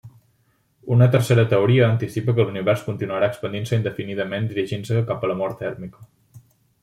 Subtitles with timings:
[0.93, 6.09] Una tercera teoria anticipa que l'univers continuarà expandint-se indefinidament dirigint-se cap a la mort tèrmica.